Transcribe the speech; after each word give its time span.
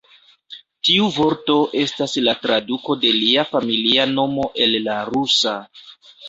Tiu 0.87 1.09
vorto 1.17 1.57
estas 1.81 2.15
la 2.27 2.35
traduko 2.45 2.97
de 3.03 3.11
lia 3.19 3.45
familia 3.51 4.09
nomo 4.15 4.49
el 4.67 4.75
la 4.89 4.99
rusa. 5.13 5.55